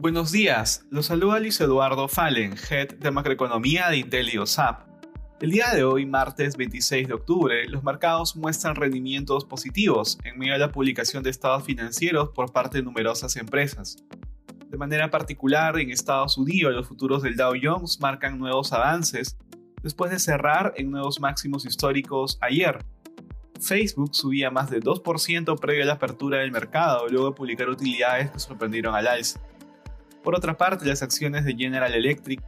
Buenos 0.00 0.30
días, 0.30 0.86
los 0.90 1.06
saluda 1.06 1.40
Luis 1.40 1.60
Eduardo 1.60 2.06
Fallen, 2.06 2.54
Head 2.70 2.98
de 3.00 3.10
Macroeconomía 3.10 3.88
de 3.88 3.96
Intel. 3.96 4.30
El 5.40 5.50
día 5.50 5.74
de 5.74 5.82
hoy, 5.82 6.06
martes 6.06 6.56
26 6.56 7.08
de 7.08 7.14
octubre, 7.14 7.68
los 7.68 7.82
mercados 7.82 8.36
muestran 8.36 8.76
rendimientos 8.76 9.44
positivos 9.44 10.16
en 10.22 10.38
medio 10.38 10.52
de 10.52 10.60
la 10.60 10.70
publicación 10.70 11.24
de 11.24 11.30
estados 11.30 11.64
financieros 11.64 12.28
por 12.28 12.52
parte 12.52 12.78
de 12.78 12.84
numerosas 12.84 13.34
empresas. 13.34 13.96
De 14.68 14.78
manera 14.78 15.10
particular, 15.10 15.76
en 15.80 15.90
Estados 15.90 16.38
Unidos, 16.38 16.72
los 16.72 16.86
futuros 16.86 17.24
del 17.24 17.34
Dow 17.34 17.54
Jones 17.60 17.98
marcan 18.00 18.38
nuevos 18.38 18.72
avances 18.72 19.36
después 19.82 20.12
de 20.12 20.20
cerrar 20.20 20.74
en 20.76 20.92
nuevos 20.92 21.18
máximos 21.18 21.66
históricos 21.66 22.38
ayer. 22.40 22.78
Facebook 23.60 24.14
subía 24.14 24.52
más 24.52 24.70
de 24.70 24.78
2% 24.78 25.58
previo 25.58 25.82
a 25.82 25.86
la 25.86 25.94
apertura 25.94 26.38
del 26.38 26.52
mercado, 26.52 27.08
luego 27.08 27.30
de 27.30 27.34
publicar 27.34 27.68
utilidades 27.68 28.30
que 28.30 28.38
sorprendieron 28.38 28.94
al 28.94 29.08
alza. 29.08 29.40
Por 30.22 30.34
otra 30.34 30.56
parte, 30.56 30.84
las 30.86 31.02
acciones 31.02 31.44
de 31.44 31.54
General 31.54 31.92
Electric 31.92 32.42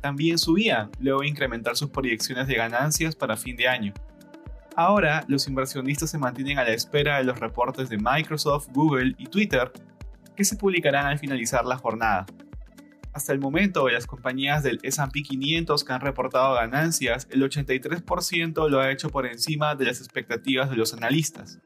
también 0.00 0.36
subían, 0.38 0.90
luego 1.00 1.20
de 1.20 1.28
incrementar 1.28 1.76
sus 1.76 1.90
proyecciones 1.90 2.46
de 2.48 2.54
ganancias 2.54 3.14
para 3.14 3.36
fin 3.36 3.56
de 3.56 3.68
año. 3.68 3.94
Ahora, 4.74 5.24
los 5.28 5.46
inversionistas 5.46 6.10
se 6.10 6.18
mantienen 6.18 6.58
a 6.58 6.64
la 6.64 6.72
espera 6.72 7.18
de 7.18 7.24
los 7.24 7.38
reportes 7.38 7.88
de 7.88 7.98
Microsoft, 7.98 8.68
Google 8.72 9.14
y 9.18 9.26
Twitter, 9.26 9.70
que 10.34 10.44
se 10.44 10.56
publicarán 10.56 11.06
al 11.06 11.18
finalizar 11.18 11.64
la 11.64 11.76
jornada. 11.76 12.26
Hasta 13.12 13.32
el 13.32 13.38
momento, 13.38 13.88
las 13.90 14.06
compañías 14.06 14.62
del 14.62 14.80
SP 14.80 15.20
500 15.22 15.84
que 15.84 15.92
han 15.92 16.00
reportado 16.00 16.54
ganancias, 16.54 17.28
el 17.30 17.42
83% 17.42 18.70
lo 18.70 18.80
ha 18.80 18.90
hecho 18.90 19.10
por 19.10 19.26
encima 19.26 19.74
de 19.74 19.84
las 19.84 19.98
expectativas 19.98 20.70
de 20.70 20.76
los 20.76 20.94
analistas. 20.94 21.60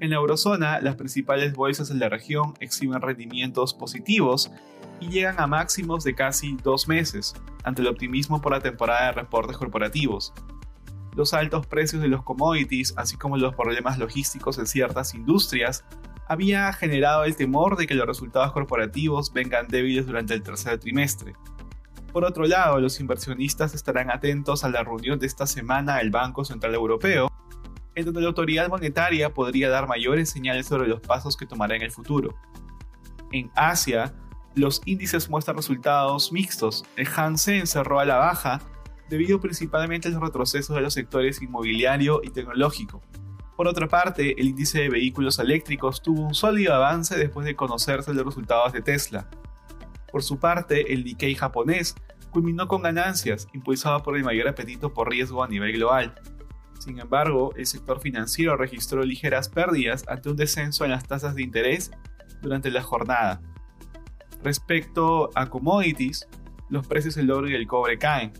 En 0.00 0.10
la 0.10 0.16
eurozona, 0.16 0.80
las 0.80 0.96
principales 0.96 1.54
bolsas 1.54 1.88
de 1.88 1.94
la 1.94 2.08
región 2.08 2.54
exhiben 2.60 3.00
rendimientos 3.00 3.74
positivos 3.74 4.50
y 5.00 5.08
llegan 5.08 5.38
a 5.38 5.46
máximos 5.46 6.04
de 6.04 6.14
casi 6.14 6.56
dos 6.62 6.88
meses, 6.88 7.34
ante 7.62 7.82
el 7.82 7.88
optimismo 7.88 8.40
por 8.40 8.52
la 8.52 8.60
temporada 8.60 9.06
de 9.06 9.12
reportes 9.12 9.56
corporativos. 9.56 10.32
Los 11.14 11.32
altos 11.32 11.66
precios 11.66 12.02
de 12.02 12.08
los 12.08 12.24
commodities, 12.24 12.94
así 12.96 13.16
como 13.16 13.36
los 13.36 13.54
problemas 13.54 13.98
logísticos 13.98 14.58
en 14.58 14.66
ciertas 14.66 15.14
industrias, 15.14 15.84
había 16.26 16.72
generado 16.72 17.24
el 17.24 17.36
temor 17.36 17.76
de 17.76 17.86
que 17.86 17.94
los 17.94 18.06
resultados 18.06 18.52
corporativos 18.52 19.32
vengan 19.32 19.68
débiles 19.68 20.06
durante 20.06 20.34
el 20.34 20.42
tercer 20.42 20.78
trimestre. 20.78 21.34
Por 22.12 22.24
otro 22.24 22.46
lado, 22.46 22.80
los 22.80 23.00
inversionistas 23.00 23.74
estarán 23.74 24.10
atentos 24.10 24.64
a 24.64 24.68
la 24.68 24.82
reunión 24.82 25.18
de 25.18 25.26
esta 25.26 25.46
semana 25.46 25.96
del 25.96 26.10
Banco 26.10 26.44
Central 26.44 26.74
Europeo, 26.74 27.30
en 27.94 28.04
donde 28.04 28.20
la 28.20 28.28
autoridad 28.28 28.68
monetaria 28.68 29.32
podría 29.32 29.68
dar 29.68 29.88
mayores 29.88 30.30
señales 30.30 30.66
sobre 30.66 30.88
los 30.88 31.00
pasos 31.00 31.36
que 31.36 31.46
tomará 31.46 31.76
en 31.76 31.82
el 31.82 31.90
futuro. 31.90 32.34
En 33.32 33.50
Asia, 33.54 34.14
los 34.54 34.82
índices 34.84 35.28
muestran 35.28 35.56
resultados 35.56 36.32
mixtos. 36.32 36.84
El 36.96 37.08
Hansen 37.14 37.66
cerró 37.66 38.00
a 38.00 38.04
la 38.04 38.16
baja 38.16 38.60
debido 39.08 39.40
principalmente 39.40 40.08
a 40.08 40.10
los 40.12 40.20
retrocesos 40.20 40.74
de 40.76 40.82
los 40.82 40.94
sectores 40.94 41.42
inmobiliario 41.42 42.20
y 42.22 42.30
tecnológico. 42.30 43.02
Por 43.56 43.68
otra 43.68 43.86
parte, 43.86 44.40
el 44.40 44.48
índice 44.48 44.80
de 44.80 44.88
vehículos 44.88 45.38
eléctricos 45.38 46.02
tuvo 46.02 46.22
un 46.22 46.34
sólido 46.34 46.74
avance 46.74 47.16
después 47.16 47.46
de 47.46 47.54
conocerse 47.54 48.12
los 48.12 48.24
resultados 48.24 48.72
de 48.72 48.82
Tesla. 48.82 49.28
Por 50.10 50.22
su 50.22 50.38
parte, 50.38 50.92
el 50.92 51.04
Nikkei 51.04 51.34
japonés 51.34 51.94
culminó 52.30 52.66
con 52.66 52.82
ganancias, 52.82 53.46
impulsado 53.52 54.02
por 54.02 54.16
el 54.16 54.24
mayor 54.24 54.48
apetito 54.48 54.92
por 54.92 55.08
riesgo 55.08 55.42
a 55.42 55.48
nivel 55.48 55.72
global. 55.72 56.14
Sin 56.84 56.98
embargo, 56.98 57.54
el 57.56 57.64
sector 57.64 57.98
financiero 57.98 58.58
registró 58.58 59.02
ligeras 59.02 59.48
pérdidas 59.48 60.04
ante 60.06 60.28
un 60.28 60.36
descenso 60.36 60.84
en 60.84 60.90
las 60.90 61.08
tasas 61.08 61.34
de 61.34 61.42
interés 61.42 61.90
durante 62.42 62.70
la 62.70 62.82
jornada. 62.82 63.40
Respecto 64.42 65.30
a 65.34 65.48
commodities, 65.48 66.28
los 66.68 66.86
precios 66.86 67.14
del 67.14 67.30
oro 67.30 67.48
y 67.48 67.54
el 67.54 67.66
cobre 67.66 67.96
caen. 67.96 68.34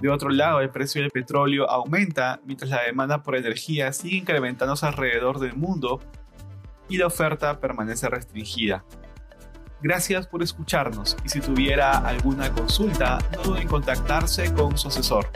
De 0.00 0.08
otro 0.08 0.30
lado, 0.30 0.60
el 0.60 0.70
precio 0.70 1.02
del 1.02 1.10
petróleo 1.10 1.68
aumenta 1.68 2.40
mientras 2.44 2.70
la 2.70 2.84
demanda 2.84 3.24
por 3.24 3.34
energía 3.34 3.92
sigue 3.92 4.18
incrementándose 4.18 4.86
alrededor 4.86 5.40
del 5.40 5.56
mundo 5.56 5.98
y 6.88 6.98
la 6.98 7.08
oferta 7.08 7.58
permanece 7.58 8.08
restringida. 8.08 8.84
Gracias 9.82 10.28
por 10.28 10.44
escucharnos 10.44 11.16
y 11.24 11.28
si 11.30 11.40
tuviera 11.40 11.98
alguna 11.98 12.52
consulta, 12.52 13.18
no 13.34 13.42
duden 13.42 13.62
en 13.62 13.68
contactarse 13.68 14.54
con 14.54 14.78
su 14.78 14.86
asesor. 14.86 15.28